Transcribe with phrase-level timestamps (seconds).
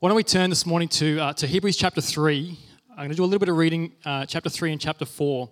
[0.00, 2.58] Why don't we turn this morning to, uh, to Hebrews chapter 3?
[2.92, 5.50] I'm going to do a little bit of reading, uh, chapter 3 and chapter 4.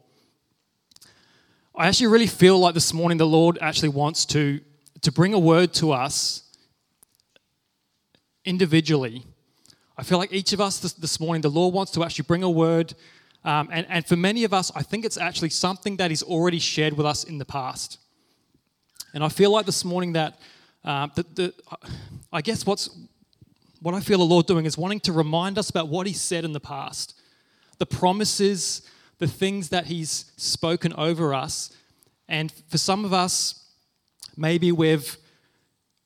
[1.76, 4.61] I actually really feel like this morning the Lord actually wants to,
[5.03, 6.45] to bring a word to us
[8.46, 9.26] individually.
[9.98, 12.42] I feel like each of us this, this morning, the Lord wants to actually bring
[12.42, 12.94] a word.
[13.44, 16.59] Um, and, and for many of us, I think it's actually something that He's already
[16.59, 17.98] shared with us in the past.
[19.12, 20.41] And I feel like this morning that,
[20.87, 21.55] uh, the, the,
[22.33, 22.88] I guess what's,
[23.80, 26.45] what I feel the Lord doing is wanting to remind us about what He said
[26.45, 27.15] in the past,
[27.79, 28.83] the promises,
[29.19, 31.71] the things that He's spoken over us.
[32.29, 33.65] And for some of us,
[34.37, 35.16] maybe we've,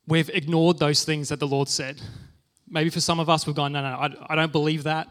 [0.06, 2.00] we've ignored those things that the Lord said.
[2.68, 5.08] Maybe for some of us, we've gone, no, no, I, I don't believe that.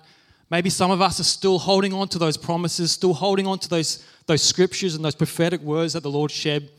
[0.49, 3.69] Maybe some of us are still holding on to those promises, still holding on to
[3.69, 6.69] those, those scriptures and those prophetic words that the Lord shared.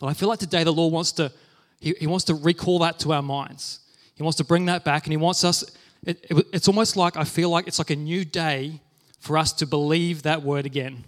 [0.00, 1.30] But I feel like today the Lord wants to,
[1.78, 3.80] he, he wants to recall that to our minds.
[4.22, 5.64] He wants to bring that back, and He wants us.
[6.04, 8.80] It, it, it's almost like I feel like it's like a new day
[9.18, 11.02] for us to believe that word again.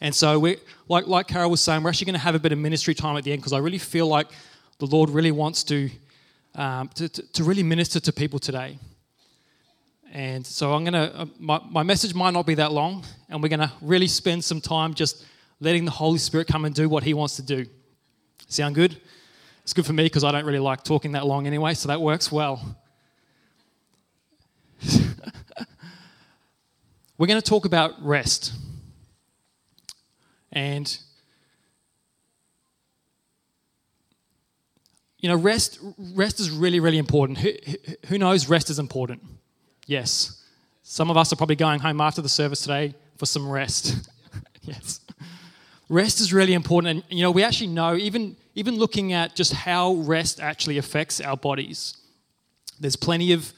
[0.00, 0.58] And so, we,
[0.88, 3.16] like, like Carol was saying, we're actually going to have a bit of ministry time
[3.16, 4.28] at the end because I really feel like
[4.78, 5.90] the Lord really wants to,
[6.54, 8.78] um, to, to, to, really minister to people today.
[10.12, 13.42] And so, I'm going to, uh, my, my message might not be that long, and
[13.42, 15.24] we're going to really spend some time just
[15.58, 17.66] letting the Holy Spirit come and do what He wants to do.
[18.46, 19.00] Sound good?
[19.64, 22.00] It's good for me because I don't really like talking that long anyway, so that
[22.00, 22.76] works well.
[27.16, 28.52] We're going to talk about rest.
[30.52, 30.96] And
[35.18, 35.78] you know, rest
[36.14, 37.38] rest is really really important.
[37.38, 37.52] Who,
[38.08, 39.22] who knows rest is important?
[39.86, 40.42] Yes.
[40.82, 44.10] Some of us are probably going home after the service today for some rest.
[44.62, 45.00] yes.
[45.88, 49.52] Rest is really important and you know, we actually know even even looking at just
[49.52, 51.96] how rest actually affects our bodies.
[52.78, 53.52] There's plenty of,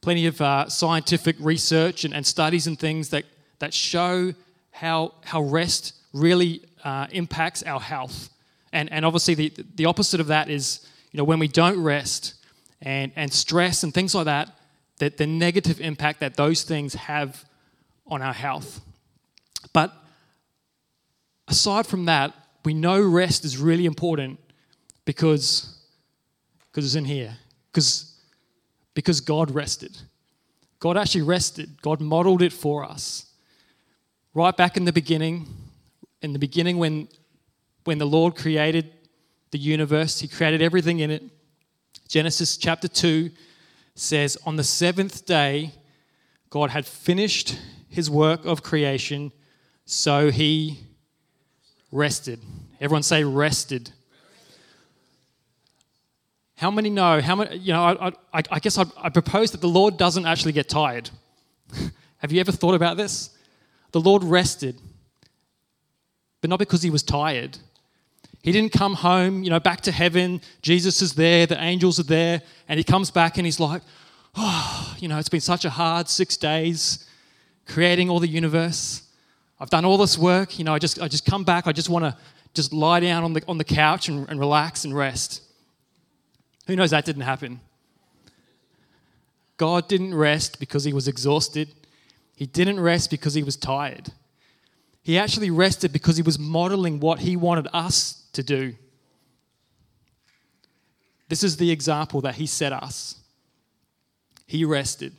[0.00, 3.24] plenty of uh, scientific research and, and, studies and things that,
[3.58, 4.34] that show
[4.70, 8.30] how, how rest really uh, impacts our health.
[8.72, 12.34] And, and obviously, the, the opposite of that is you know, when we don't rest
[12.82, 14.50] and, and stress and things like that,
[14.98, 17.44] that the negative impact that those things have
[18.06, 18.80] on our health.
[19.72, 19.92] But
[21.48, 22.34] aside from that,
[22.64, 24.40] we know rest is really important
[25.04, 25.72] because
[26.68, 27.36] because it's in here
[27.70, 28.14] because
[28.94, 29.96] because God rested.
[30.78, 31.80] God actually rested.
[31.80, 33.26] God modeled it for us.
[34.34, 35.46] Right back in the beginning,
[36.22, 37.08] in the beginning when
[37.84, 38.92] when the Lord created
[39.52, 41.22] the universe, he created everything in it.
[42.08, 43.30] Genesis chapter 2
[43.94, 45.72] says on the 7th day
[46.50, 47.58] God had finished
[47.88, 49.32] his work of creation,
[49.84, 50.85] so he
[51.96, 52.40] rested.
[52.80, 53.90] Everyone say, rested.
[56.56, 57.20] How many know?
[57.20, 60.26] How many, you know, I, I, I guess I, I propose that the Lord doesn't
[60.26, 61.10] actually get tired.
[62.18, 63.30] Have you ever thought about this?
[63.92, 64.80] The Lord rested,
[66.40, 67.58] but not because he was tired.
[68.42, 70.40] He didn't come home, you know, back to heaven.
[70.62, 73.82] Jesus is there, the angels are there, and he comes back and he's like,
[74.36, 77.08] oh, you know, it's been such a hard six days
[77.66, 79.02] creating all the universe.
[79.58, 81.88] I've done all this work, you know, I just, I just come back, I just
[81.88, 82.16] want to
[82.52, 85.42] just lie down on the, on the couch and, and relax and rest.
[86.66, 87.60] Who knows that didn't happen?
[89.56, 91.72] God didn't rest because he was exhausted.
[92.34, 94.12] He didn't rest because he was tired.
[95.02, 98.74] He actually rested because he was modeling what he wanted us to do.
[101.28, 103.16] This is the example that he set us.
[104.46, 105.14] He rested.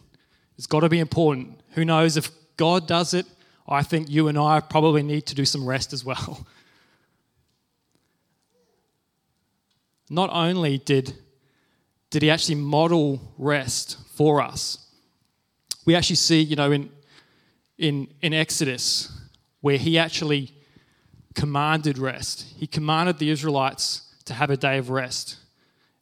[0.57, 1.59] It's got to be important.
[1.71, 3.25] Who knows if God does it?
[3.67, 6.47] I think you and I probably need to do some rest as well.
[10.09, 11.17] Not only did,
[12.09, 14.85] did he actually model rest for us,
[15.85, 16.89] we actually see, you know, in,
[17.77, 19.11] in, in Exodus,
[19.61, 20.53] where he actually
[21.33, 22.45] commanded rest.
[22.57, 25.37] He commanded the Israelites to have a day of rest.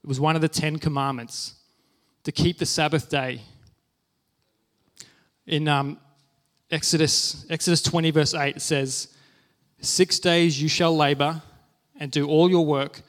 [0.04, 1.56] It was one of the Ten Commandments
[2.24, 3.42] to keep the Sabbath day.
[5.46, 6.00] In um,
[6.72, 9.10] Exodus, Exodus 20, verse 8, says,
[9.82, 11.42] Six days you shall labor
[12.00, 13.02] and do all your work,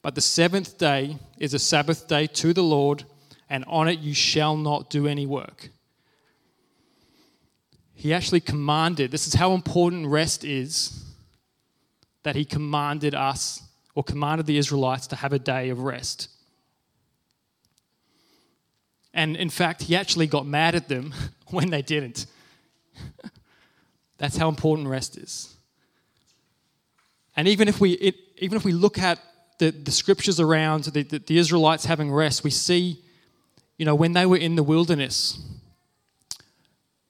[0.00, 3.04] but the seventh day is a Sabbath day to the Lord,
[3.50, 5.68] and on it you shall not do any work.
[7.94, 11.04] He actually commanded, this is how important rest is,
[12.22, 13.62] that he commanded us
[13.94, 16.28] or commanded the Israelites to have a day of rest.
[19.14, 21.12] And in fact, he actually got mad at them
[21.48, 22.26] when they didn't.
[24.18, 25.56] That's how important rest is.
[27.36, 29.18] And even if we, it, even if we look at
[29.58, 33.00] the, the scriptures around the, the, the Israelites having rest, we see,
[33.78, 35.40] you you know, when they were in the wilderness,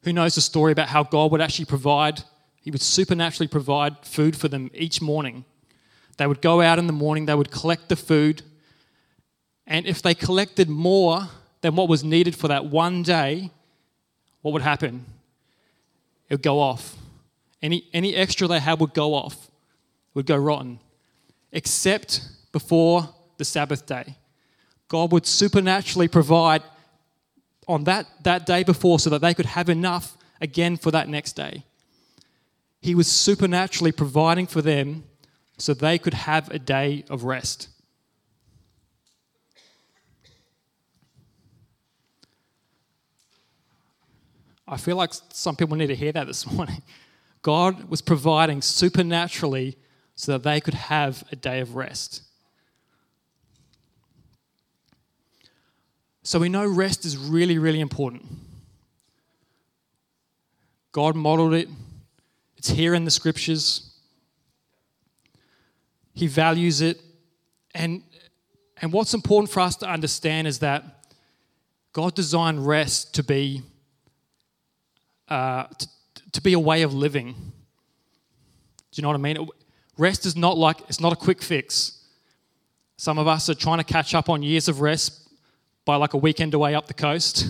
[0.05, 2.23] who knows the story about how God would actually provide,
[2.63, 5.45] He would supernaturally provide food for them each morning.
[6.17, 8.43] They would go out in the morning, they would collect the food,
[9.67, 11.29] and if they collected more
[11.61, 13.51] than what was needed for that one day,
[14.41, 15.05] what would happen?
[16.33, 16.97] It would go off.
[17.61, 19.51] Any, any extra they had would go off,
[20.15, 20.81] would go rotten,
[21.53, 24.17] except before the Sabbath day.
[24.89, 26.63] God would supernaturally provide
[27.69, 31.35] on that, that day before so that they could have enough again for that next
[31.35, 31.65] day.
[32.81, 35.05] He was supernaturally providing for them
[35.59, 37.69] so they could have a day of rest.
[44.73, 46.83] I feel like some people need to hear that this morning.
[47.43, 49.77] God was providing supernaturally
[50.15, 52.23] so that they could have a day of rest.
[56.23, 58.25] So we know rest is really, really important.
[60.93, 61.69] God modeled it,
[62.57, 63.93] it's here in the scriptures.
[66.15, 66.99] He values it.
[67.75, 68.03] And,
[68.81, 71.05] and what's important for us to understand is that
[71.93, 73.63] God designed rest to be,
[75.29, 75.89] uh, to,
[76.33, 77.33] to be a way of living.
[77.33, 79.49] Do you know what I mean?
[79.99, 81.99] Rest is not like, it's not a quick fix.
[82.97, 85.29] Some of us are trying to catch up on years of rest
[85.85, 87.47] by like a weekend away up the coast.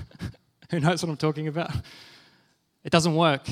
[0.70, 1.70] Who knows what I'm talking about?
[2.84, 3.48] It doesn't work.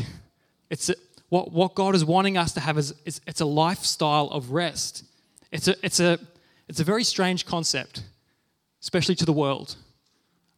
[0.71, 0.95] It's a,
[1.29, 5.05] what, what God is wanting us to have is, is it's a lifestyle of rest.
[5.53, 6.19] It's a, it's, a,
[6.69, 8.03] it's a very strange concept,
[8.83, 9.77] especially to the world.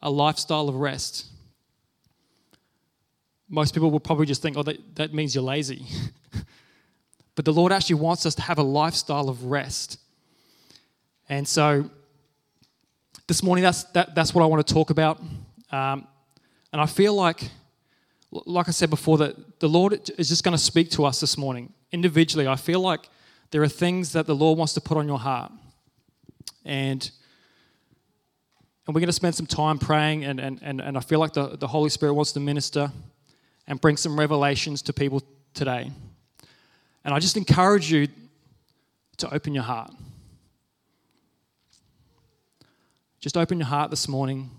[0.01, 1.27] A lifestyle of rest.
[3.55, 5.85] Most people will probably just think, oh, that, that means you're lazy.
[7.35, 10.01] but the Lord actually wants us to have a lifestyle of rest.
[11.29, 11.91] And so
[13.27, 15.21] this morning, that's, that, that's what I want to talk about.
[15.71, 16.09] Um,
[16.73, 17.51] and I feel like,
[18.31, 21.37] like I said before, that the Lord is just going to speak to us this
[21.37, 22.49] morning individually.
[22.49, 23.11] I feel like
[23.51, 25.53] there are things that the Lord wants to put on your heart.
[26.65, 27.03] And,
[28.87, 31.35] and we're going to spend some time praying, and, and, and, and I feel like
[31.35, 32.91] the, the Holy Spirit wants to minister
[33.67, 35.23] and bring some revelations to people
[35.55, 35.91] today.
[37.05, 38.09] And I just encourage you
[39.19, 39.93] to open your heart.
[43.21, 44.51] Just open your heart this morning.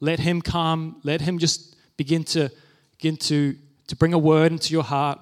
[0.00, 1.00] Let Him come.
[1.02, 2.50] Let Him just begin to
[3.02, 3.56] begin to,
[3.88, 5.18] to bring a word into your heart.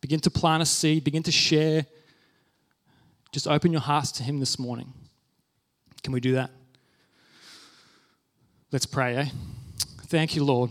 [0.00, 1.02] Begin to plant a seed.
[1.02, 1.84] Begin to share.
[3.32, 4.92] Just open your hearts to Him this morning.
[6.04, 6.50] Can we do that?
[8.70, 9.26] Let's pray, eh?
[10.06, 10.70] Thank you, Lord.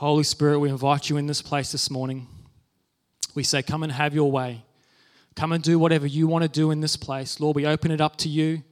[0.00, 2.26] Holy Spirit, we invite you in this place this morning.
[3.34, 4.64] We say, Come and have your way.
[5.36, 7.38] Come and do whatever you want to do in this place.
[7.38, 8.62] Lord, we open it up to you.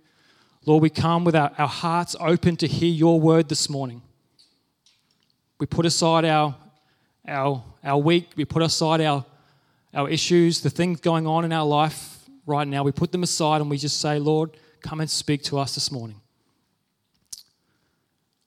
[0.65, 4.01] Lord, we come with our, our hearts open to hear your word this morning.
[5.61, 6.57] We put aside our,
[7.27, 9.27] our, our week, we put aside our,
[9.93, 12.85] our issues, the things going on in our life right now.
[12.85, 15.93] We put them aside and we just say, Lord, come and speak to us this
[15.93, 16.23] morning.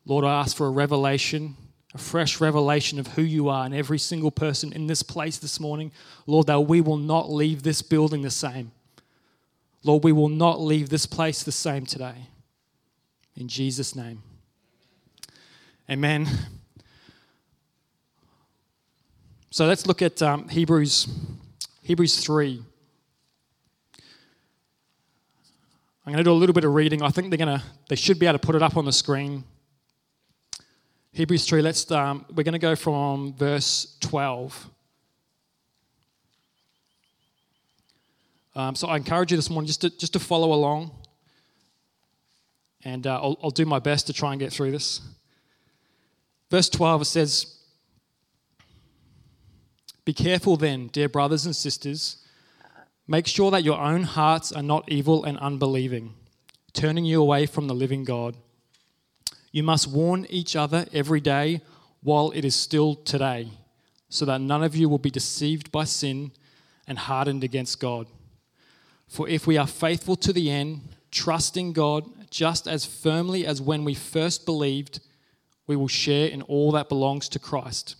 [0.04, 1.57] Lord, I ask for a revelation,
[1.94, 5.60] a fresh revelation of who you are in every single person in this place this
[5.60, 5.92] morning.
[6.26, 8.72] Lord, that we will not leave this building the same.
[9.84, 12.28] Lord, we will not leave this place the same today.
[13.36, 14.22] In Jesus' name.
[15.90, 16.28] Amen.
[19.50, 21.07] So let's look at um, Hebrews,
[21.83, 22.64] Hebrews 3.
[26.06, 27.02] I'm going to do a little bit of reading.
[27.02, 28.94] I think they're going to, they should be able to put it up on the
[28.94, 29.44] screen.
[31.13, 34.69] Hebrews 3, let's, um, we're going to go from verse 12.
[38.56, 40.91] Um, so I encourage you this morning just to, just to follow along.
[42.85, 45.01] And uh, I'll, I'll do my best to try and get through this.
[46.49, 47.57] Verse 12, it says,
[50.06, 52.25] Be careful then, dear brothers and sisters.
[53.06, 56.13] Make sure that your own hearts are not evil and unbelieving,
[56.71, 58.37] turning you away from the living God.
[59.52, 61.62] You must warn each other every day
[62.02, 63.50] while it is still today,
[64.10, 66.31] so that none of you will be deceived by sin
[66.88, 68.08] and hardened against God.
[69.08, 70.81] For if we are faithful to the end,
[71.12, 75.02] trusting God just as firmly as when we first believed,
[75.68, 77.98] we will share in all that belongs to Christ.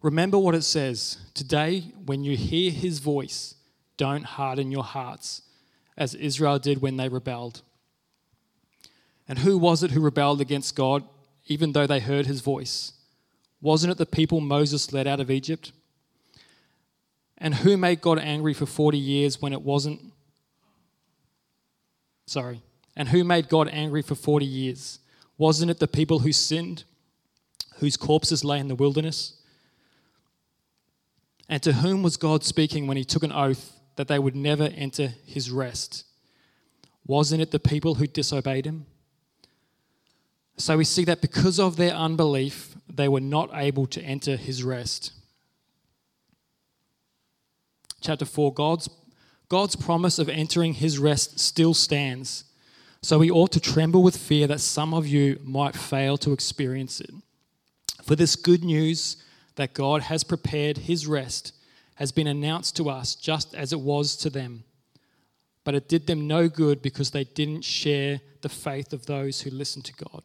[0.00, 3.56] Remember what it says today, when you hear his voice,
[3.96, 5.42] don't harden your hearts,
[5.96, 7.62] as Israel did when they rebelled.
[9.28, 11.04] And who was it who rebelled against God,
[11.46, 12.92] even though they heard his voice?
[13.60, 15.72] Wasn't it the people Moses led out of Egypt?
[17.36, 20.00] And who made God angry for 40 years when it wasn't?
[22.26, 22.62] Sorry.
[22.96, 24.98] And who made God angry for 40 years?
[25.36, 26.84] Wasn't it the people who sinned,
[27.76, 29.34] whose corpses lay in the wilderness?
[31.48, 34.64] And to whom was God speaking when he took an oath that they would never
[34.74, 36.04] enter his rest?
[37.06, 38.86] Wasn't it the people who disobeyed him?
[40.58, 44.64] So we see that because of their unbelief, they were not able to enter his
[44.64, 45.12] rest.
[48.00, 48.90] Chapter 4 God's,
[49.48, 52.44] God's promise of entering his rest still stands.
[53.02, 57.00] So we ought to tremble with fear that some of you might fail to experience
[57.00, 57.10] it.
[58.02, 59.16] For this good news
[59.54, 61.52] that God has prepared his rest
[61.94, 64.64] has been announced to us just as it was to them.
[65.62, 69.50] But it did them no good because they didn't share the faith of those who
[69.50, 70.22] listened to God.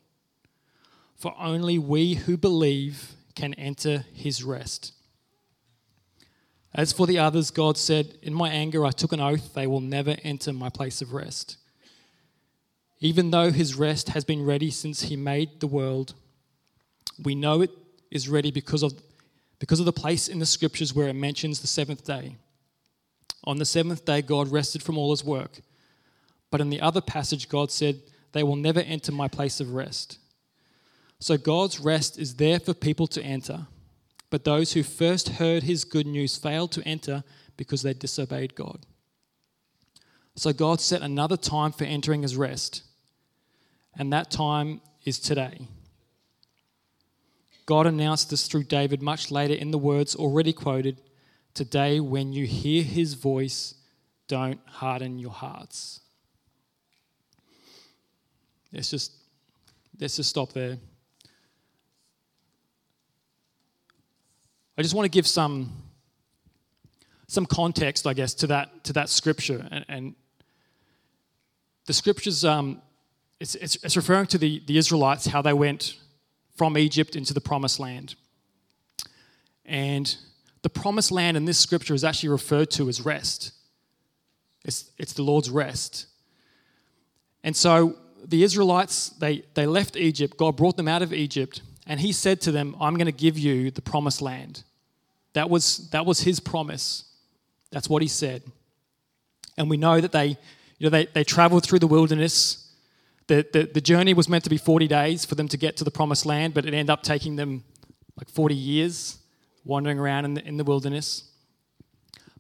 [1.16, 4.94] For only we who believe can enter his rest.
[6.76, 9.80] As for the others, God said, In my anger I took an oath, they will
[9.80, 11.58] never enter my place of rest.
[13.00, 16.14] Even though his rest has been ready since he made the world,
[17.22, 17.72] we know it
[18.10, 18.94] is ready because of,
[19.60, 22.38] because of the place in the scriptures where it mentions the seventh day.
[23.44, 25.60] On the seventh day, God rested from all his work.
[26.50, 28.00] But in the other passage, God said,
[28.32, 30.18] They will never enter my place of rest.
[31.24, 33.68] So God's rest is there for people to enter.
[34.30, 37.24] But those who first heard his good news failed to enter
[37.56, 38.86] because they disobeyed God.
[40.36, 42.84] So God set another time for entering his rest,
[43.98, 45.70] and that time is today.
[47.66, 51.00] God announced this through David much later in the words already quoted
[51.54, 53.76] Today, when you hear his voice,
[54.28, 56.02] don't harden your hearts.
[58.74, 59.14] Let's just,
[59.98, 60.80] let's just stop there.
[64.78, 65.72] I just want to give some
[67.28, 70.16] some context, I guess, to that to that scripture, and, and
[71.86, 72.44] the scriptures.
[72.44, 72.82] Um,
[73.40, 75.98] it's, it's, it's referring to the, the Israelites how they went
[76.56, 78.16] from Egypt into the promised land,
[79.66, 80.16] and
[80.62, 83.52] the promised land in this scripture is actually referred to as rest.
[84.64, 86.08] It's, it's the Lord's rest.
[87.44, 90.38] And so the Israelites, they, they left Egypt.
[90.38, 93.38] God brought them out of Egypt and he said to them, I'm going to give
[93.38, 94.64] you the promised land.
[95.34, 97.06] That was, that was his promise.
[97.72, 98.44] That's what he said.
[99.58, 100.38] And we know that they, you
[100.82, 102.72] know, they, they traveled through the wilderness.
[103.28, 105.84] The, the, the journey was meant to be 40 days for them to get to
[105.84, 107.64] the promised land, but it ended up taking them
[108.18, 109.18] like 40 years
[109.66, 111.30] wandering around in the, in the wilderness.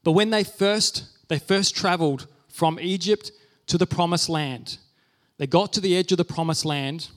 [0.03, 3.31] But when they first, they first traveled from Egypt
[3.67, 4.77] to the promised land,
[5.37, 7.09] they got to the edge of the promised land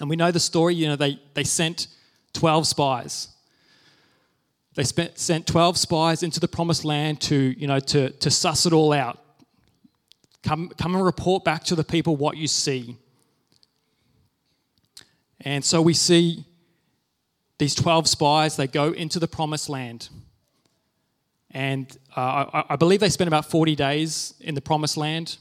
[0.00, 1.88] and we know the story, you know, they, they sent
[2.34, 3.28] 12 spies.
[4.74, 8.66] They spent, sent 12 spies into the promised land to, you know, to, to suss
[8.66, 9.18] it all out.
[10.42, 12.96] Come, come and report back to the people what you see.
[15.40, 16.44] And so we see
[17.58, 20.10] these 12 spies, they go into the promised land.
[21.52, 25.38] And uh, I, I believe they spent about 40 days in the promised land.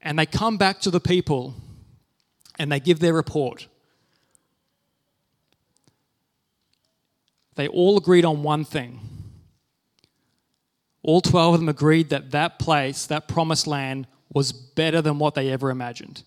[0.00, 1.56] And they come back to the people
[2.58, 3.68] and they give their report.
[7.56, 9.00] They all agreed on one thing.
[11.02, 15.34] All 12 of them agreed that that place, that promised land, was better than what
[15.34, 16.22] they ever imagined.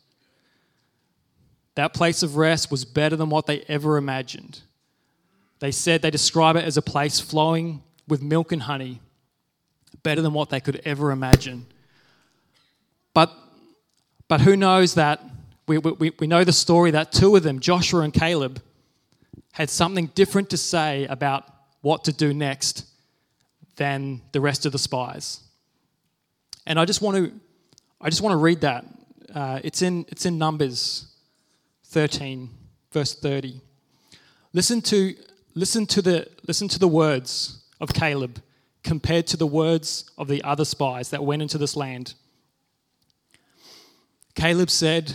[1.76, 4.62] That place of rest was better than what they ever imagined.
[5.60, 9.02] They said they describe it as a place flowing with milk and honey,
[10.04, 11.66] better than what they could ever imagine.
[13.14, 13.32] But,
[14.28, 15.22] but who knows that
[15.68, 18.62] we, we, we know the story that two of them, Joshua and Caleb,
[19.52, 21.44] had something different to say about
[21.82, 22.86] what to do next
[23.76, 25.42] than the rest of the spies.
[26.66, 27.32] And I just want to,
[28.00, 28.86] I just want to read that.
[29.34, 31.08] Uh, it's, in, it's in Numbers
[31.86, 32.50] 13,
[32.92, 33.62] verse 30.
[34.54, 35.16] Listen to,
[35.54, 38.42] listen, to the, listen to the words of Caleb
[38.84, 42.14] compared to the words of the other spies that went into this land.
[44.34, 45.14] Caleb said,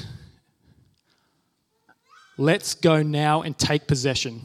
[2.39, 4.41] Let's go now and take possession.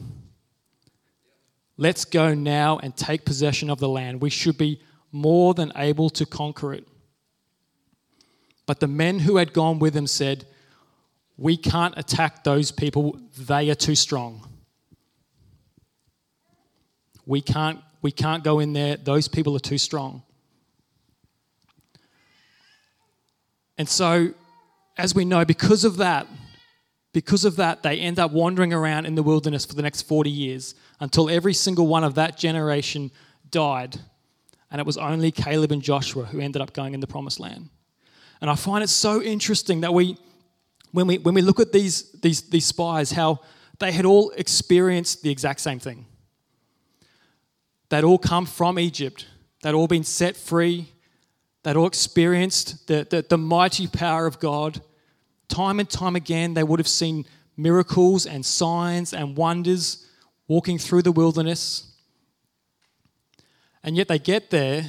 [1.76, 4.20] Let's go now and take possession of the land.
[4.20, 4.80] We should be
[5.12, 6.86] more than able to conquer it.
[8.66, 10.44] But the men who had gone with him said,
[11.36, 14.46] We can't attack those people, they are too strong.
[17.24, 20.22] We can't, we can't go in there, those people are too strong.
[23.78, 24.34] And so,
[24.96, 26.26] as we know, because of that,
[27.18, 30.30] because of that, they end up wandering around in the wilderness for the next 40
[30.30, 33.10] years until every single one of that generation
[33.50, 33.98] died.
[34.70, 37.70] And it was only Caleb and Joshua who ended up going in the promised land.
[38.40, 40.16] And I find it so interesting that we,
[40.92, 43.40] when we, when we look at these, these, these spies, how
[43.80, 46.06] they had all experienced the exact same thing.
[47.88, 49.26] They'd all come from Egypt,
[49.64, 50.92] they'd all been set free,
[51.64, 54.82] they'd all experienced the, the, the mighty power of God.
[55.48, 57.26] Time and time again, they would have seen
[57.56, 60.06] miracles and signs and wonders
[60.46, 61.92] walking through the wilderness.
[63.82, 64.84] And yet they get there,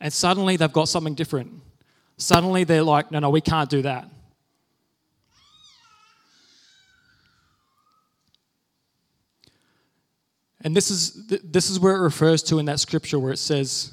[0.00, 1.52] and suddenly they've got something different.
[2.16, 4.08] Suddenly they're like, no, no, we can't do that.
[10.60, 13.92] And this is, this is where it refers to in that scripture where it says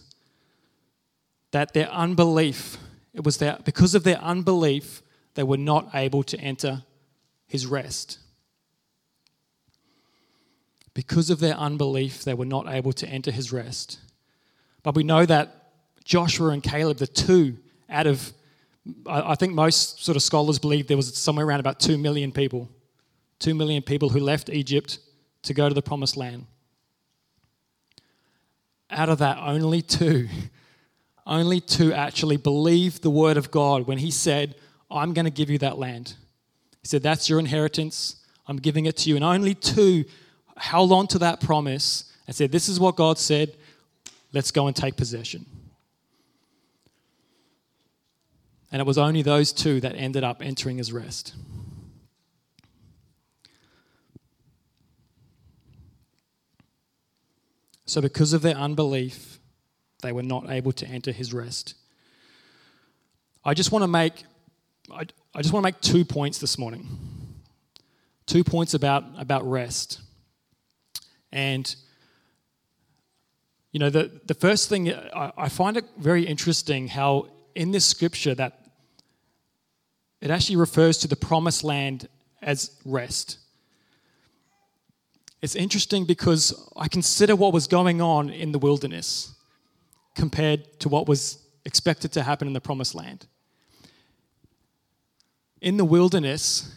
[1.51, 2.77] that their unbelief,
[3.15, 5.01] it was that because of their unbelief,
[5.35, 6.83] they were not able to enter
[7.47, 8.19] his rest.
[10.93, 13.99] Because of their unbelief, they were not able to enter his rest.
[14.83, 15.71] But we know that
[16.03, 17.57] Joshua and Caleb, the two
[17.89, 18.33] out of,
[19.07, 22.69] I think most sort of scholars believe there was somewhere around about 2 million people,
[23.39, 24.99] 2 million people who left Egypt
[25.43, 26.47] to go to the promised land.
[28.89, 30.27] Out of that, only two,
[31.25, 34.55] only two actually believed the word of God when he said,
[34.91, 36.13] I'm going to give you that land.
[36.81, 38.17] He said, That's your inheritance.
[38.47, 39.15] I'm giving it to you.
[39.15, 40.05] And only two
[40.57, 43.55] held on to that promise and said, This is what God said.
[44.33, 45.45] Let's go and take possession.
[48.71, 51.33] And it was only those two that ended up entering his rest.
[57.85, 59.39] So, because of their unbelief,
[60.01, 61.75] they were not able to enter his rest.
[63.43, 64.25] I just want to make
[64.91, 66.87] I, I just want to make two points this morning.
[68.25, 70.01] Two points about, about rest.
[71.31, 71.75] And,
[73.71, 77.85] you know, the, the first thing, I, I find it very interesting how in this
[77.85, 78.61] scripture that
[80.21, 82.07] it actually refers to the promised land
[82.41, 83.39] as rest.
[85.41, 89.34] It's interesting because I consider what was going on in the wilderness
[90.15, 93.27] compared to what was expected to happen in the promised land
[95.65, 96.71] in the wilderness,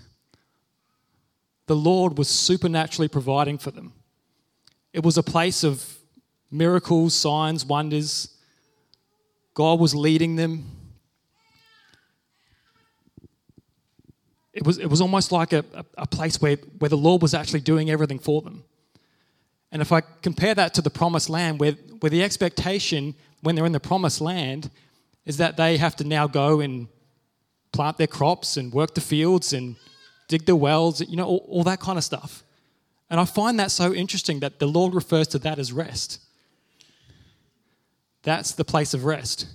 [1.66, 3.92] the Lord was supernaturally providing for them.
[4.94, 5.98] It was a place of
[6.51, 8.35] miracles, signs, wonders.
[9.53, 10.64] God was leading them.
[14.55, 15.64] It was, it was almost like a,
[15.98, 18.64] a, place where, where the Lord was actually doing everything for them.
[19.70, 23.66] And if I compare that to the promised land, where, where the expectation when they're
[23.66, 24.70] in the promised land
[25.24, 26.88] is that they have to now go and
[27.72, 29.77] plant their crops and work the fields and
[30.29, 32.42] dig the wells, you know, all, all that kind of stuff.
[33.11, 36.20] And I find that so interesting that the Lord refers to that as rest.
[38.22, 39.46] That's the place of rest.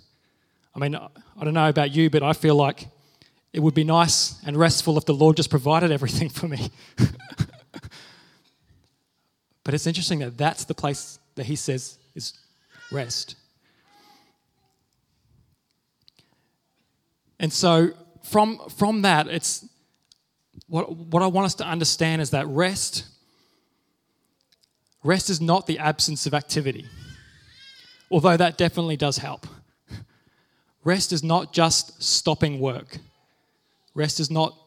[0.75, 2.87] I mean, I don't know about you, but I feel like
[3.51, 6.71] it would be nice and restful if the Lord just provided everything for me.
[9.63, 12.33] but it's interesting that that's the place that He says is
[12.91, 13.35] rest.
[17.43, 17.91] And so
[18.23, 19.67] from, from that, it's
[20.67, 23.03] what, what I want us to understand is that rest,
[25.03, 26.85] rest is not the absence of activity,
[28.09, 29.45] although that definitely does help.
[30.85, 32.99] Rest is not just stopping work.
[33.93, 34.57] Rest is not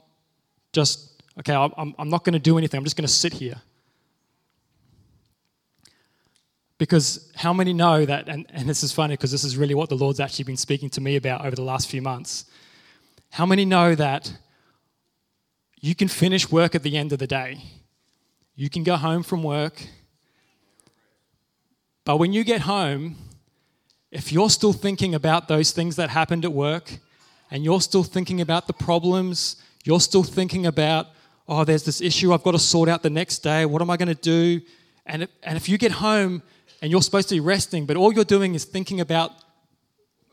[0.75, 3.57] just, okay, I'm, I'm not going to do anything, I'm just going to sit here.
[6.77, 9.89] Because how many know that, and, and this is funny because this is really what
[9.89, 12.45] the Lord's actually been speaking to me about over the last few months
[13.31, 14.33] how many know that
[15.81, 17.63] you can finish work at the end of the day?
[18.55, 19.87] You can go home from work.
[22.05, 23.17] But when you get home,
[24.11, 26.99] if you're still thinking about those things that happened at work,
[27.51, 31.09] and you're still thinking about the problems, you're still thinking about,
[31.49, 33.97] oh, there's this issue I've got to sort out the next day, what am I
[33.97, 34.61] going to do?
[35.05, 36.43] And if, and if you get home
[36.83, 39.33] and you're supposed to be resting, but all you're doing is thinking about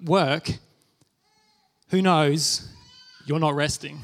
[0.03, 0.49] work,
[1.89, 2.67] who knows?
[3.25, 3.99] You're not resting.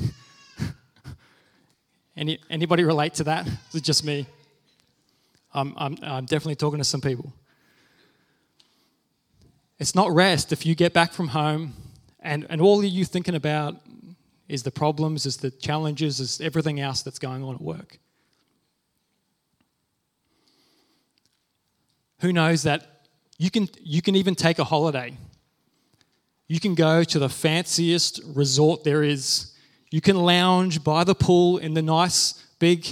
[2.17, 3.47] Any, anybody relate to that?
[3.47, 4.25] Is it just me?
[5.53, 7.33] I'm, I'm, I'm definitely talking to some people.
[9.79, 11.73] It's not rest if you get back from home
[12.19, 13.77] and, and all you thinking about
[14.47, 17.99] is the problems, is the challenges, is everything else that's going on at work.
[22.19, 23.05] Who knows that
[23.37, 25.15] you can, you can even take a holiday
[26.49, 29.53] you can go to the fanciest resort there is.
[29.89, 32.85] You can lounge by the pool in the nice, big,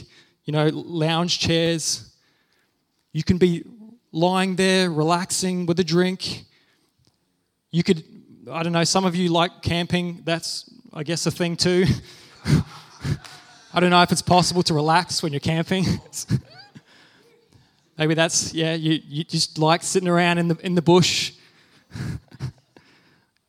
[0.46, 2.14] you know, lounge chairs.
[3.12, 3.66] You can be
[4.14, 6.46] lying there, relaxing with a drink.
[7.72, 8.06] You could
[8.52, 10.22] I don't know, some of you like camping.
[10.24, 11.86] That's, I guess, a thing too.
[13.74, 15.86] I don't know if it's possible to relax when you're camping.
[17.98, 21.34] Maybe that's, yeah, you, you just like sitting around in the, in the bush,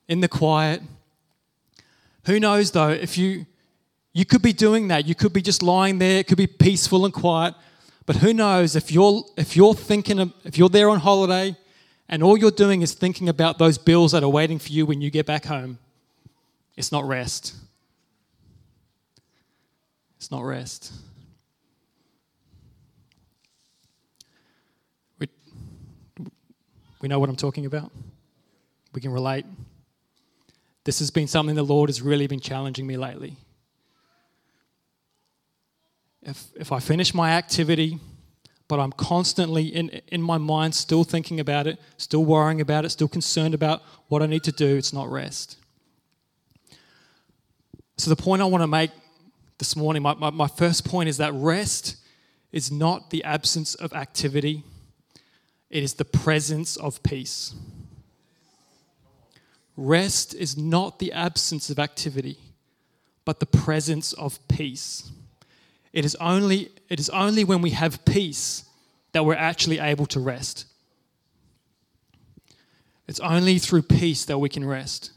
[0.09, 0.83] in the quiet.
[2.25, 3.47] Who knows though, if you,
[4.13, 5.07] you could be doing that.
[5.07, 6.19] You could be just lying there.
[6.19, 7.55] It could be peaceful and quiet.
[8.07, 11.57] But who knows if you're, if you're thinking, of, if you're there on holiday
[12.09, 15.01] and all you're doing is thinking about those bills that are waiting for you when
[15.03, 15.79] you get back home,
[16.75, 17.55] it's not rest.
[20.17, 20.93] It's not rest.
[25.19, 25.29] We,
[27.01, 27.93] we know what I'm talking about.
[28.95, 29.45] We can relate.
[30.89, 33.37] This has been something the Lord has really been challenging me lately.
[36.23, 37.99] If, if I finish my activity,
[38.69, 42.89] but I'm constantly in, in my mind still thinking about it, still worrying about it,
[42.89, 45.59] still concerned about what I need to do, it's not rest.
[47.99, 48.91] So, the point I want to make
[49.59, 51.97] this morning, my, my, my first point is that rest
[52.51, 54.65] is not the absence of activity,
[55.69, 57.53] it is the presence of peace.
[59.81, 62.37] Rest is not the absence of activity,
[63.25, 65.09] but the presence of peace.
[65.93, 68.65] It is only, it is only when we have peace
[69.13, 70.65] that we're actually able to rest.
[73.07, 75.13] It's only through peace that we can rest.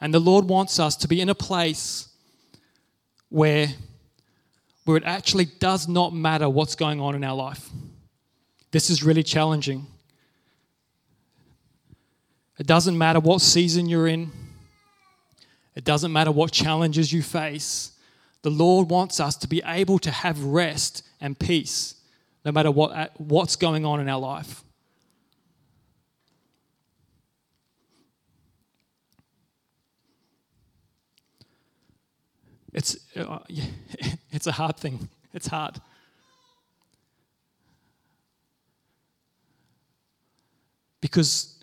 [0.00, 2.08] And the Lord wants us to be in a place
[3.28, 3.68] where,
[4.86, 7.68] where it actually does not matter what's going on in our life.
[8.70, 9.86] This is really challenging.
[12.60, 14.30] It doesn't matter what season you're in,
[15.74, 17.92] it doesn't matter what challenges you face.
[18.42, 21.94] The Lord wants us to be able to have rest and peace
[22.44, 24.62] no matter what, what's going on in our life.
[32.74, 33.38] It's, uh,
[34.30, 35.08] it's a hard thing.
[35.32, 35.80] It's hard.
[41.00, 41.59] Because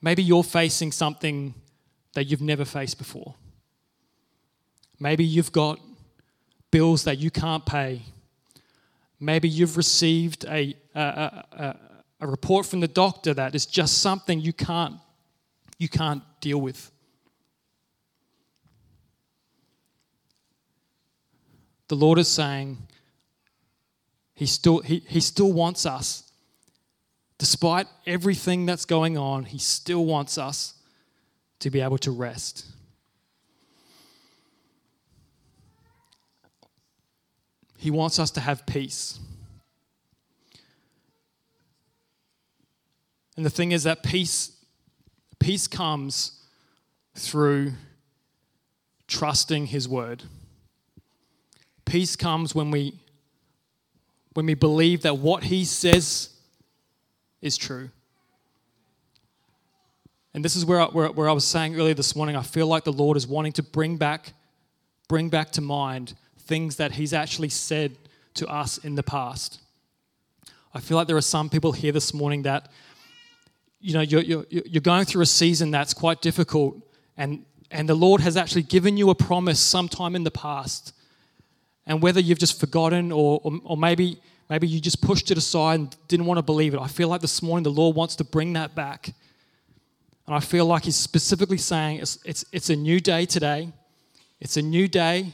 [0.00, 1.54] maybe you're facing something
[2.14, 3.34] that you've never faced before.
[4.98, 5.78] Maybe you've got
[6.70, 8.02] bills that you can't pay.
[9.20, 11.76] Maybe you've received a, a, a,
[12.20, 14.96] a report from the doctor that is just something you can't,
[15.78, 16.90] you can't deal with.
[21.88, 22.78] The Lord is saying
[24.34, 26.27] he still, he, he still wants us.
[27.38, 30.74] Despite everything that's going on, He still wants us
[31.60, 32.66] to be able to rest.
[37.76, 39.20] He wants us to have peace.
[43.36, 44.50] And the thing is that peace,
[45.38, 46.42] peace comes
[47.14, 47.74] through
[49.06, 50.24] trusting His word.
[51.84, 52.98] Peace comes when we,
[54.34, 56.30] when we believe that what He says
[57.40, 57.90] is true.
[60.34, 62.66] And this is where I, where, where I was saying earlier this morning, I feel
[62.66, 64.34] like the Lord is wanting to bring back,
[65.08, 67.96] bring back to mind things that He's actually said
[68.34, 69.60] to us in the past.
[70.74, 72.70] I feel like there are some people here this morning that,
[73.80, 76.76] you know, you're, you're, you're going through a season that's quite difficult,
[77.16, 80.92] and, and the Lord has actually given you a promise sometime in the past.
[81.86, 85.80] And whether you've just forgotten or, or, or maybe, maybe you just pushed it aside
[85.80, 88.24] and didn't want to believe it, I feel like this morning the Lord wants to
[88.24, 89.14] bring that back.
[90.26, 93.72] And I feel like He's specifically saying it's, it's, it's a new day today.
[94.40, 95.32] It's a new day.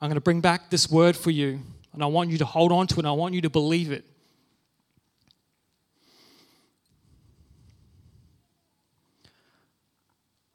[0.00, 1.60] I'm going to bring back this word for you,
[1.92, 3.92] and I want you to hold on to it, and I want you to believe
[3.92, 4.04] it.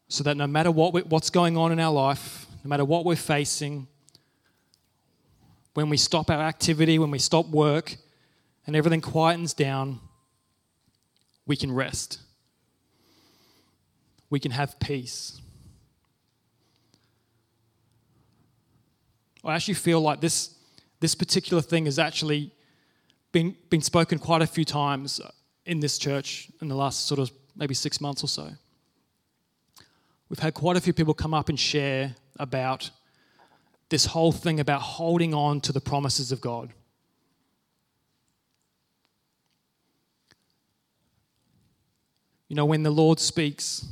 [0.10, 3.06] So that no matter what we, what's going on in our life, no matter what
[3.06, 3.88] we're facing,
[5.74, 7.96] when we stop our activity, when we stop work,
[8.66, 10.00] and everything quietens down,
[11.46, 12.20] we can rest.
[14.30, 15.42] We can have peace.
[19.44, 20.56] I actually feel like this,
[21.00, 22.52] this particular thing has actually
[23.32, 25.22] been, been spoken quite a few times
[25.66, 28.50] in this church in the last sort of maybe six months or so.
[30.30, 32.92] We've had quite a few people come up and share about
[33.90, 36.72] this whole thing about holding on to the promises of God.
[42.48, 43.86] You know, when the Lord speaks,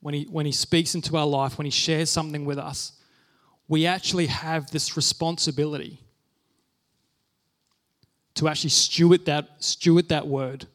[0.00, 2.92] when he, when he speaks into our life, when He shares something with us,
[3.68, 6.00] we actually have this responsibility
[8.34, 10.66] to actually steward that, steward that word,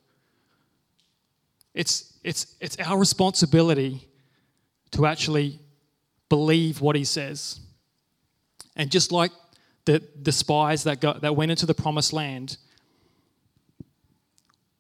[1.74, 4.08] It's, it's, it's our responsibility
[4.92, 5.60] to actually
[6.30, 7.60] believe what he says.
[8.76, 9.32] And just like
[9.86, 12.58] the, the spies that, got, that went into the promised land,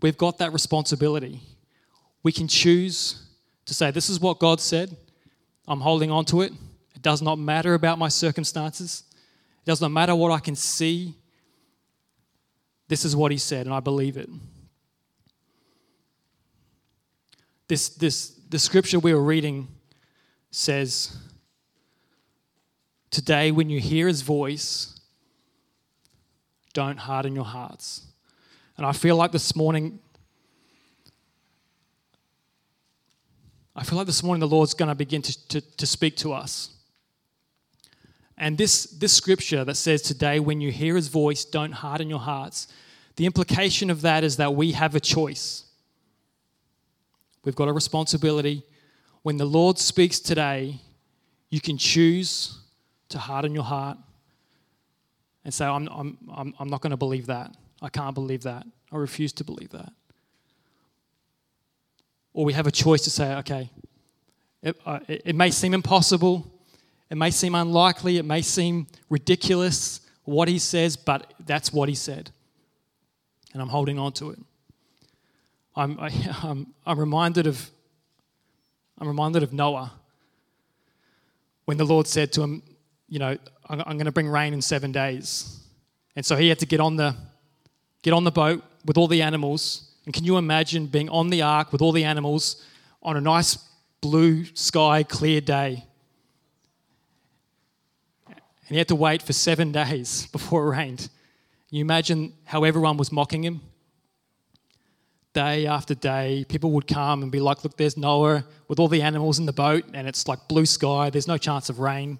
[0.01, 1.41] we've got that responsibility.
[2.23, 3.23] We can choose
[3.65, 4.95] to say, This is what God said.
[5.67, 6.53] I'm holding on to it.
[6.95, 9.03] It does not matter about my circumstances,
[9.63, 11.15] it does not matter what I can see.
[12.87, 14.29] This is what He said, and I believe it.
[17.67, 19.67] This, this, the scripture we were reading
[20.51, 21.17] says,
[23.15, 24.99] Today, when you hear His voice,
[26.73, 28.07] don't harden your hearts.
[28.75, 29.99] And I feel like this morning,
[33.73, 36.33] I feel like this morning the Lord's going to begin to, to, to speak to
[36.33, 36.71] us.
[38.37, 42.19] And this, this scripture that says, Today, when you hear his voice, don't harden your
[42.19, 42.67] hearts,
[43.15, 45.63] the implication of that is that we have a choice.
[47.45, 48.63] We've got a responsibility.
[49.21, 50.81] When the Lord speaks today,
[51.49, 52.59] you can choose
[53.09, 53.97] to harden your heart
[55.43, 57.55] and say, I'm, I'm, I'm, I'm not going to believe that.
[57.81, 58.65] I can't believe that.
[58.91, 59.91] I refuse to believe that.
[62.33, 63.69] Or we have a choice to say, okay,
[64.61, 66.51] it, uh, it, it may seem impossible,
[67.09, 71.95] it may seem unlikely, it may seem ridiculous what he says, but that's what he
[71.95, 72.31] said.
[73.53, 74.39] And I'm holding on to it.
[75.75, 76.13] I'm, I, am
[76.43, 77.69] i am I'm reminded of
[78.97, 79.91] I'm reminded of Noah
[81.65, 82.63] when the Lord said to him,
[83.15, 83.37] you know,
[83.69, 85.61] I'm, I'm going to bring rain in seven days.
[86.17, 87.15] And so he had to get on the
[88.01, 89.89] get on the boat with all the animals.
[90.03, 92.61] And can you imagine being on the ark with all the animals
[93.01, 93.57] on a nice
[94.01, 95.85] blue sky, clear day?
[98.27, 98.35] And
[98.67, 101.07] he had to wait for seven days before it rained.
[101.69, 103.61] You imagine how everyone was mocking him?
[105.31, 109.03] Day after day, people would come and be like, Look, there's Noah with all the
[109.03, 112.19] animals in the boat, and it's like blue sky, there's no chance of rain.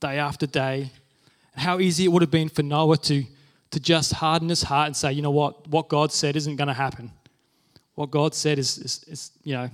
[0.00, 0.90] Day after day.
[1.56, 3.24] How easy it would have been for Noah to
[3.74, 6.68] to just harden his heart and say, you know what, what God said isn't going
[6.68, 7.10] to happen.
[7.96, 9.68] What God said is, is, is, you know,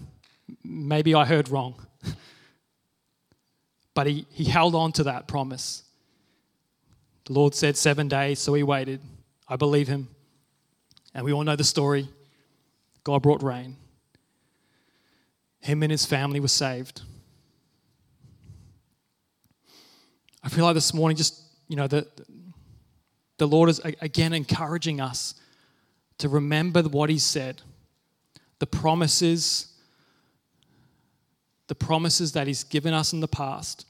[0.65, 1.75] maybe I heard wrong.
[3.95, 5.83] but he, he held on to that promise.
[7.27, 9.03] The Lord said seven days, so he waited.
[9.47, 10.09] I believe him.
[11.15, 12.09] And we all know the story.
[13.05, 13.77] God brought rain.
[15.61, 17.03] Him and his family were saved.
[20.43, 22.07] I feel like this morning, just, you know, the,
[23.39, 25.35] the Lord is again encouraging us
[26.19, 27.63] to remember what He said,
[28.59, 29.69] the promises,
[31.69, 33.87] the promises that He's given us in the past.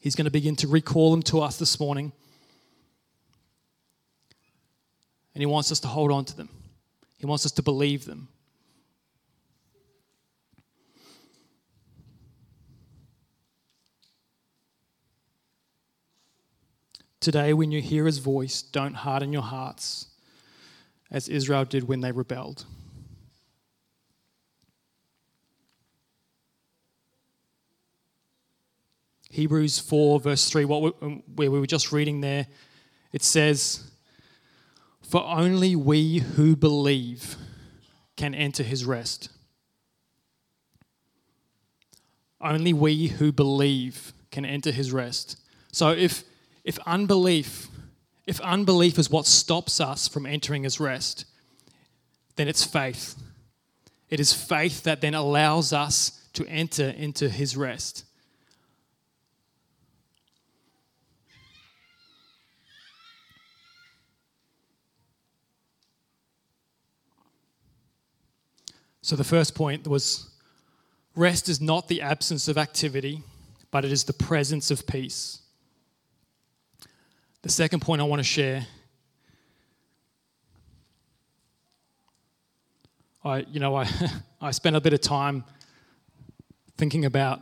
[0.00, 2.12] He's going to begin to recall them to us this morning.
[5.34, 6.48] And He wants us to hold on to them,
[7.18, 8.28] He wants us to believe them.
[17.26, 20.06] Today, when you hear his voice, don't harden your hearts
[21.10, 22.64] as Israel did when they rebelled.
[29.28, 32.46] Hebrews 4, verse 3, what we, um, where we were just reading there,
[33.12, 33.90] it says,
[35.02, 37.34] For only we who believe
[38.16, 39.30] can enter his rest.
[42.40, 45.40] Only we who believe can enter his rest.
[45.72, 46.22] So if
[46.66, 47.68] if unbelief,
[48.26, 51.24] if unbelief is what stops us from entering his rest,
[52.34, 53.14] then it's faith.
[54.10, 58.04] It is faith that then allows us to enter into his rest.
[69.02, 70.30] So the first point was
[71.14, 73.22] rest is not the absence of activity,
[73.70, 75.42] but it is the presence of peace.
[77.42, 78.66] The second point I want to share
[83.26, 83.88] I, you know, I,
[84.40, 85.44] I spent a bit of time
[86.78, 87.40] thinking about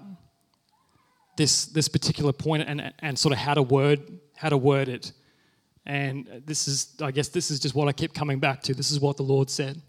[1.37, 5.13] this, this particular point and, and sort of how to word, how to word it.
[5.85, 8.75] And this is, I guess, this is just what I kept coming back to.
[8.75, 9.83] This is what the Lord said.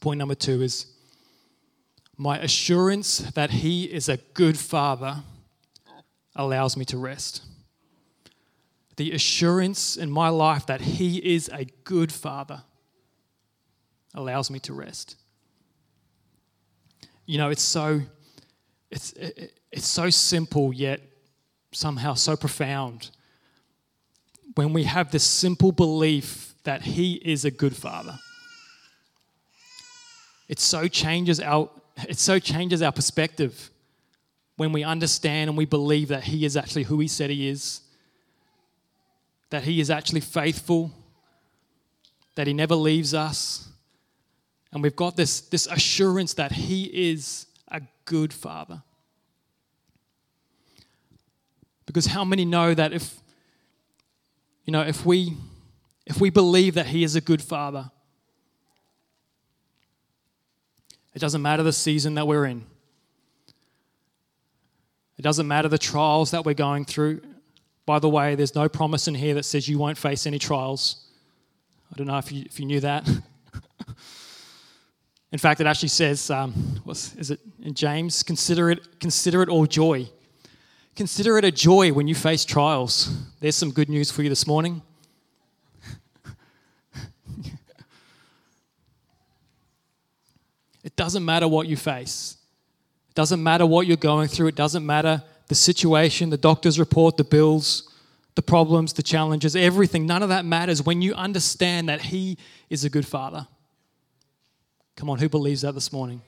[0.00, 0.86] Point number two is
[2.20, 5.22] my assurance that He is a good Father
[6.36, 7.42] allows me to rest.
[8.96, 12.60] The assurance in my life that He is a good Father
[14.12, 15.16] allows me to rest.
[17.24, 18.02] You know, it's so
[18.90, 19.14] it's
[19.72, 21.00] it's so simple yet
[21.72, 23.10] somehow so profound.
[24.56, 28.18] when we have this simple belief that He is a good Father.
[30.48, 31.70] It so changes our,
[32.08, 33.70] it so changes our perspective
[34.56, 37.80] when we understand and we believe that He is actually who He said He is,
[39.50, 40.92] that He is actually faithful,
[42.34, 43.68] that He never leaves us.
[44.72, 48.82] And we've got this, this assurance that He is a good Father.
[51.86, 53.16] Because how many know that if,
[54.64, 55.36] you know, if we,
[56.06, 57.90] if we believe that He is a good Father,
[61.14, 62.64] it doesn't matter the season that we're in.
[65.18, 67.22] It doesn't matter the trials that we're going through.
[67.84, 71.06] By the way, there's no promise in here that says you won't face any trials.
[71.92, 73.08] I don't know if you, if you knew that.
[75.32, 76.52] in fact, it actually says, um,
[76.84, 78.22] what's, is it in James?
[78.22, 80.08] Consider it, consider it all joy
[80.96, 83.10] Consider it a joy when you face trials.
[83.40, 84.82] There's some good news for you this morning.
[91.00, 92.36] Doesn't matter what you face,
[93.08, 97.16] it doesn't matter what you're going through, it doesn't matter the situation, the doctor's report,
[97.16, 97.88] the bills,
[98.34, 100.04] the problems, the challenges, everything.
[100.04, 102.36] None of that matters when you understand that He
[102.68, 103.46] is a good Father.
[104.96, 106.20] Come on, who believes that this morning?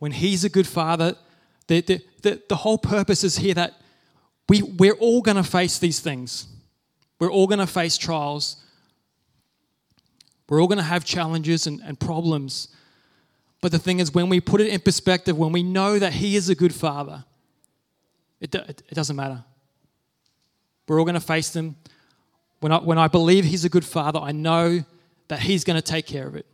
[0.00, 1.16] When He's a good Father,
[1.66, 3.80] the, the, the, the whole purpose is here that
[4.50, 6.46] we, we're all going to face these things.
[7.18, 8.56] We're all going to face trials.
[10.46, 12.68] We're all going to have challenges and, and problems.
[13.60, 16.36] But the thing is, when we put it in perspective, when we know that He
[16.36, 17.24] is a good Father,
[18.40, 19.44] it, it, it doesn't matter.
[20.88, 21.76] We're all going to face them.
[22.60, 24.84] When I, when I believe He's a good Father, I know
[25.28, 26.46] that He's going to take care of it.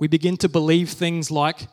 [0.00, 1.68] We begin to believe things like,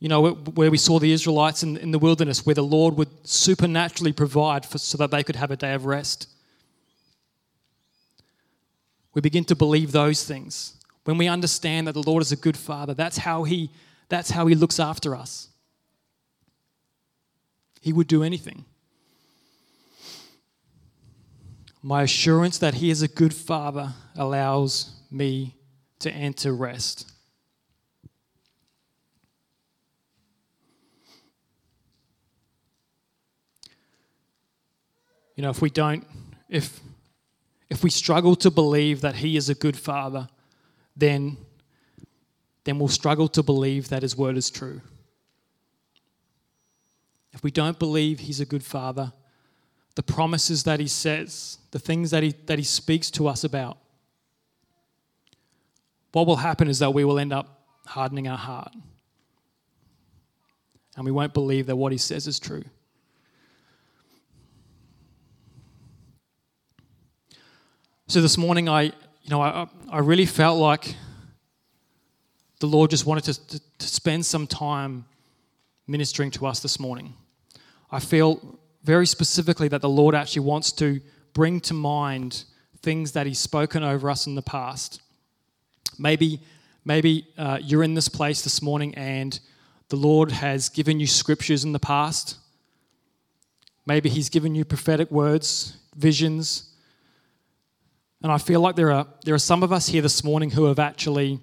[0.00, 3.08] you know, where we saw the Israelites in, in the wilderness, where the Lord would
[3.24, 6.28] supernaturally provide for, so that they could have a day of rest.
[9.16, 10.74] We begin to believe those things.
[11.04, 13.70] When we understand that the Lord is a good father, that's how he,
[14.10, 15.48] that's how he looks after us.
[17.80, 18.66] He would do anything.
[21.82, 25.54] My assurance that He is a good Father allows me
[26.00, 27.10] to enter rest.
[35.36, 36.04] You know, if we don't,
[36.50, 36.80] if,
[37.68, 40.28] if we struggle to believe that He is a good Father,
[40.96, 41.36] then,
[42.64, 44.80] then we'll struggle to believe that His word is true.
[47.32, 49.12] If we don't believe He's a good Father,
[49.94, 53.78] the promises that He says, the things that He, that he speaks to us about,
[56.12, 58.72] what will happen is that we will end up hardening our heart.
[60.96, 62.64] And we won't believe that what He says is true.
[68.08, 70.94] So this morning, I, you know, I, I really felt like
[72.60, 75.06] the Lord just wanted to, to, to spend some time
[75.88, 77.14] ministering to us this morning.
[77.90, 81.00] I feel very specifically that the Lord actually wants to
[81.32, 82.44] bring to mind
[82.80, 85.02] things that He's spoken over us in the past.
[85.98, 86.38] Maybe,
[86.84, 89.40] maybe uh, you're in this place this morning and
[89.88, 92.36] the Lord has given you scriptures in the past.
[93.84, 96.72] Maybe He's given you prophetic words, visions,
[98.22, 100.64] and I feel like there are, there are some of us here this morning who
[100.64, 101.40] have actually.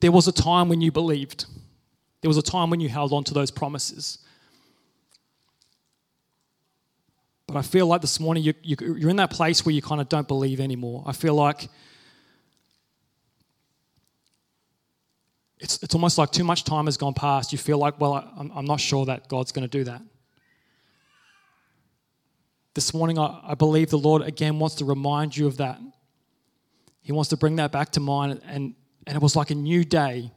[0.00, 1.44] There was a time when you believed,
[2.22, 4.18] there was a time when you held on to those promises.
[7.46, 10.00] But I feel like this morning you, you, you're in that place where you kind
[10.00, 11.02] of don't believe anymore.
[11.04, 11.68] I feel like
[15.58, 17.52] it's, it's almost like too much time has gone past.
[17.52, 20.00] You feel like, well, I'm, I'm not sure that God's going to do that.
[22.80, 25.78] This morning, I, I believe the Lord again wants to remind you of that.
[27.02, 28.40] He wants to bring that back to mind.
[28.46, 28.74] And,
[29.06, 30.32] and it was like a new day.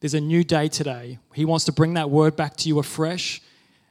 [0.00, 1.18] There's a new day today.
[1.32, 3.40] He wants to bring that word back to you afresh.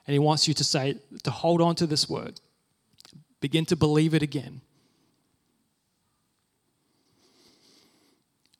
[0.05, 2.39] And He wants you to say, to hold on to this word.
[3.41, 4.61] Begin to believe it again.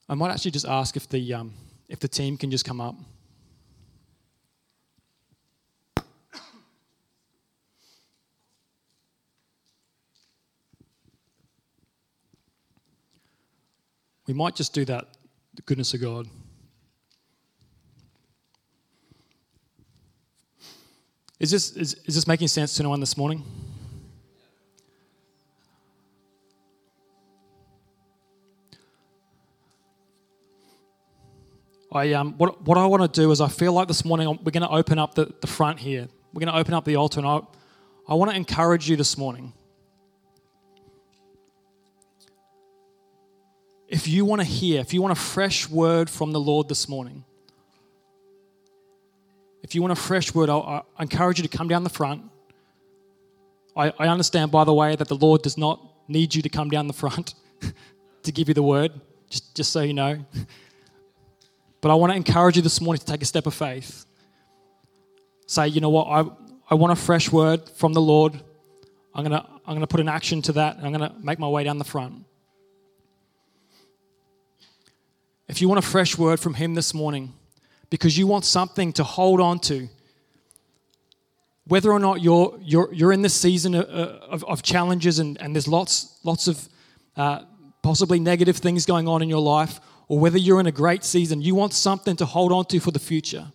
[0.10, 1.54] I might actually just ask if the, um,
[1.88, 2.96] if the team can just come up.
[14.28, 15.08] We might just do that,
[15.56, 16.28] the goodness of God.
[21.40, 23.44] Is this, is, is this making sense to anyone this morning?
[31.90, 34.52] I, um, what, what I want to do is I feel like this morning we're
[34.52, 36.10] going to open up the, the front here.
[36.34, 37.40] We're going to open up the altar, and I,
[38.10, 39.54] I want to encourage you this morning.
[43.98, 46.88] If you want to hear, if you want a fresh word from the Lord this
[46.88, 47.26] morning,
[49.64, 52.22] if you want a fresh word, I, I encourage you to come down the front.
[53.76, 56.70] I, I understand, by the way, that the Lord does not need you to come
[56.70, 57.34] down the front
[58.22, 58.92] to give you the word,
[59.32, 60.24] just, just so you know.
[61.82, 64.06] But I want to encourage you this morning to take a step of faith.
[65.48, 66.24] Say, you know what, I,
[66.70, 68.34] I want a fresh word from the Lord.
[69.16, 70.78] I'm going to I'm going to put an action to that.
[70.84, 72.27] I'm going to make my way down the front.
[75.48, 77.34] If you want a fresh word from Him this morning,
[77.90, 79.88] because you want something to hold on to,
[81.68, 85.56] whether or not you're, you're, you're in this season of, of, of challenges and, and
[85.56, 86.68] there's lots, lots of
[87.16, 87.44] uh,
[87.82, 89.80] possibly negative things going on in your life,
[90.10, 92.92] or whether you're in a great season, you want something to hold on to for
[92.92, 93.48] the future.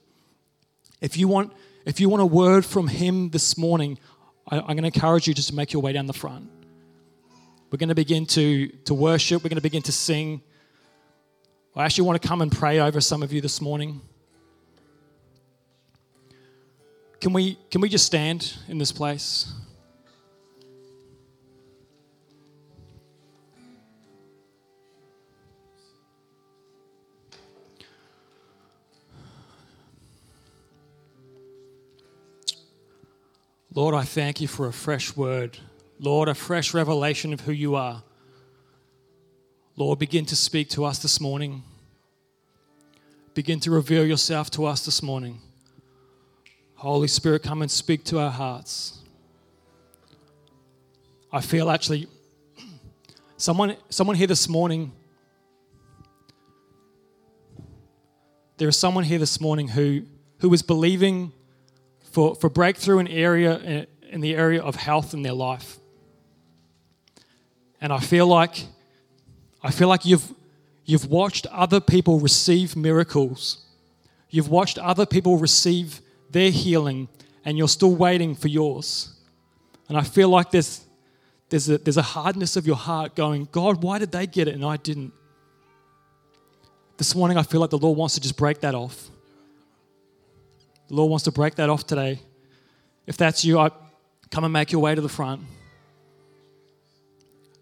[1.00, 1.52] If you want,
[1.84, 3.98] if you want a word from Him this morning,
[4.50, 6.48] I, I'm going to encourage you just to make your way down the front.
[7.70, 10.42] We're going to begin to, to worship, we're going to begin to sing.
[11.74, 14.02] I actually want to come and pray over some of you this morning.
[17.18, 19.50] Can we, can we just stand in this place?
[33.74, 35.56] Lord, I thank you for a fresh word.
[35.98, 38.02] Lord, a fresh revelation of who you are.
[39.74, 41.62] Lord, begin to speak to us this morning.
[43.32, 45.40] Begin to reveal yourself to us this morning.
[46.74, 48.98] Holy Spirit, come and speak to our hearts.
[51.32, 52.06] I feel actually
[53.38, 54.92] someone someone here this morning
[58.58, 60.02] there is someone here this morning who
[60.40, 61.32] who is believing
[62.10, 65.78] for, for breakthrough in area in the area of health in their life.
[67.80, 68.66] And I feel like
[69.62, 70.32] I feel like you've
[70.84, 73.64] you've watched other people receive miracles.
[74.30, 76.00] You've watched other people receive
[76.30, 77.08] their healing
[77.44, 79.14] and you're still waiting for yours.
[79.88, 80.84] And I feel like there's
[81.50, 84.54] there's a, there's a hardness of your heart going, God, why did they get it
[84.54, 85.12] and I didn't?
[86.96, 89.10] This morning, I feel like the Lord wants to just break that off.
[90.88, 92.20] The Lord wants to break that off today.
[93.06, 93.70] If that's you, I,
[94.30, 95.42] come and make your way to the front.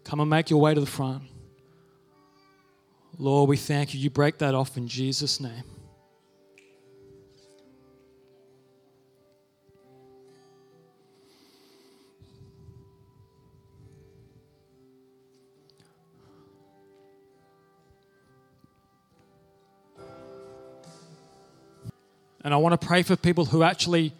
[0.05, 1.23] Come and make your way to the front.
[3.21, 3.99] Lord, we thank you.
[3.99, 5.63] You break that off in Jesus' name.
[22.43, 24.13] And I want to pray for people who actually,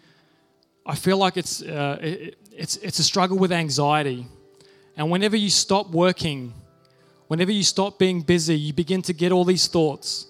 [0.86, 4.28] I feel like it's, uh, it, it's, it's a struggle with anxiety.
[4.96, 6.54] And whenever you stop working,
[7.32, 10.26] whenever you stop being busy, you begin to get all these thoughts.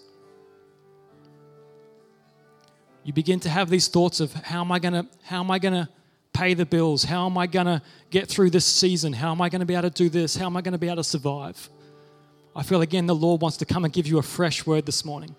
[3.03, 5.59] You begin to have these thoughts of how am I going to, how am I
[5.59, 5.89] going to
[6.33, 7.03] pay the bills?
[7.03, 9.13] How am I going to get through this season?
[9.13, 10.37] How am I going to be able to do this?
[10.37, 11.69] How am I going to be able to survive?
[12.55, 15.05] I feel again the Lord wants to come and give you a fresh word this
[15.05, 15.35] morning.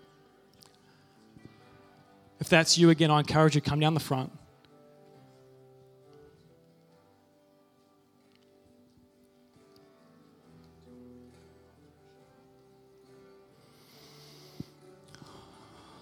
[2.42, 4.34] If that's you again, I encourage you to come down the front.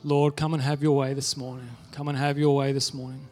[0.03, 1.69] Lord, come and have your way this morning.
[1.91, 3.27] Come and have your way this morning.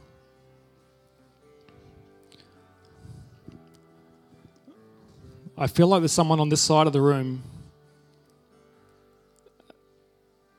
[5.57, 7.43] I feel like there's someone on this side of the room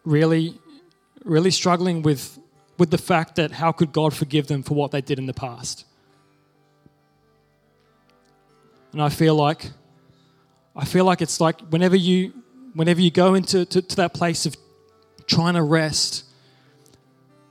[0.04, 0.58] really
[1.24, 2.38] really struggling with,
[2.78, 5.34] with the fact that how could God forgive them for what they did in the
[5.34, 5.84] past?
[8.92, 9.70] And I feel like
[10.74, 12.32] I feel like it's like whenever you
[12.74, 14.56] whenever you go into to, to that place of
[15.30, 16.24] trying to rest,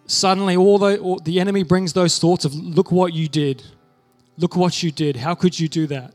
[0.06, 3.64] suddenly all the, all, the enemy brings those thoughts of look what you did.
[4.38, 5.16] Look what you did.
[5.16, 6.14] How could you do that?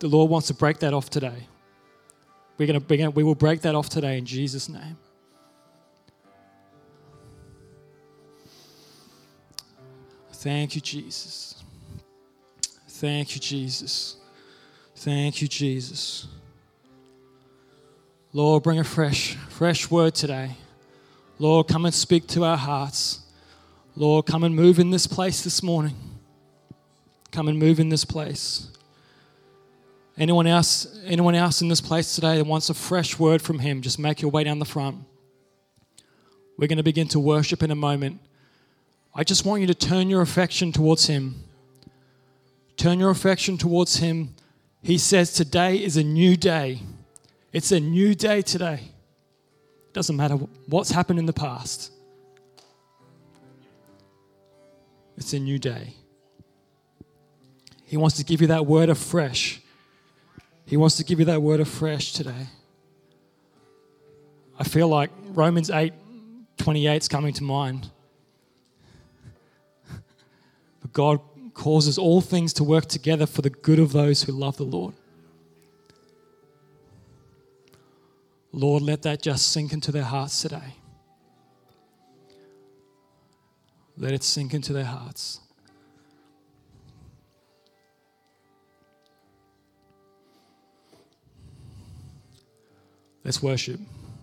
[0.00, 1.46] The Lord wants to break that off today.
[2.58, 4.96] We're going to begin, we will break that off today in Jesus' name.
[10.32, 11.62] Thank you, Jesus.
[12.88, 14.16] Thank you, Jesus.
[14.96, 16.26] Thank you, Jesus.
[18.32, 20.56] Lord, bring a fresh, fresh word today.
[21.40, 23.20] Lord, come and speak to our hearts.
[23.96, 25.96] Lord, come and move in this place this morning.
[27.32, 28.68] Come and move in this place.
[30.16, 33.82] Anyone else, anyone else in this place today that wants a fresh word from Him,
[33.82, 34.98] just make your way down the front.
[36.56, 38.20] We're going to begin to worship in a moment.
[39.12, 41.34] I just want you to turn your affection towards Him.
[42.76, 44.34] Turn your affection towards Him.
[44.82, 46.80] He says today is a new day.
[47.52, 48.80] It's a new day today.
[49.88, 50.36] It doesn't matter
[50.66, 51.92] what's happened in the past,
[55.16, 55.94] it's a new day.
[57.84, 59.60] He wants to give you that word afresh.
[60.64, 62.46] He wants to give you that word afresh today.
[64.56, 65.92] I feel like Romans 8
[66.56, 67.90] 28 is coming to mind.
[70.80, 71.20] But God
[71.54, 74.94] causes all things to work together for the good of those who love the Lord.
[78.52, 80.74] Lord, let that just sink into their hearts today.
[83.96, 85.40] Let it sink into their hearts.
[93.24, 93.78] Let's worship.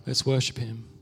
[0.06, 0.97] Let's worship Him.